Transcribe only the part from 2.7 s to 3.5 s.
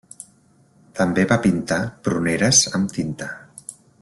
amb tinta.